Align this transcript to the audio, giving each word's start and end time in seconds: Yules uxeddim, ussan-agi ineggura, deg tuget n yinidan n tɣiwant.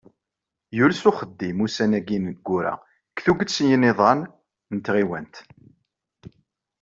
Yules 0.77 1.01
uxeddim, 1.09 1.57
ussan-agi 1.65 2.15
ineggura, 2.17 2.73
deg 3.07 3.17
tuget 3.23 3.55
n 3.61 3.67
yinidan 3.69 4.19
n 4.75 4.77
tɣiwant. 4.85 5.35